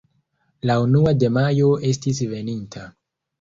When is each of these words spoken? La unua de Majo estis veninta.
La 0.69 0.77
unua 0.85 1.13
de 1.23 1.29
Majo 1.35 1.67
estis 1.91 2.23
veninta. 2.33 2.89